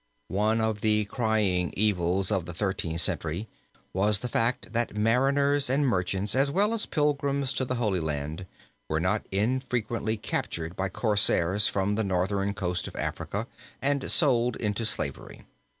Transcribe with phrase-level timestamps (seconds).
[0.29, 3.47] One of the crying evils of the Thirteenth Century
[3.93, 8.47] was the fact that mariners and merchants, as well as pilgrims to the Holy Land,
[8.89, 13.45] were not infrequently captured by corsairs from the northern coast of Africa,
[13.79, 15.45] and sold into slavery.